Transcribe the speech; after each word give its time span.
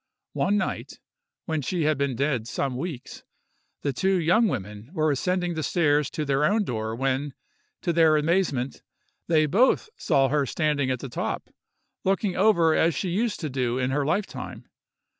One 0.33 0.57
night, 0.57 0.99
when 1.45 1.61
she 1.61 1.83
had 1.83 1.95
been 1.95 2.15
dead 2.15 2.47
some 2.47 2.75
weeks, 2.75 3.23
the 3.83 3.93
two 3.93 4.19
young 4.19 4.47
women 4.47 4.89
were 4.93 5.11
ascending 5.11 5.53
the 5.53 5.61
stairs 5.61 6.09
to 6.09 6.25
their 6.25 6.43
own 6.43 6.63
door, 6.63 6.95
when, 6.95 7.35
to 7.83 7.93
their 7.93 8.17
amazement, 8.17 8.81
they 9.27 9.45
both 9.45 9.89
saw 9.97 10.29
her 10.29 10.47
standing 10.47 10.89
at 10.89 11.01
the 11.01 11.07
top, 11.09 11.49
looking 12.03 12.35
over 12.35 12.73
as 12.73 12.95
she 12.95 13.09
used 13.09 13.39
to 13.41 13.49
do 13.51 13.77
in 13.77 13.91
her 13.91 14.03
lifetime. 14.03 14.67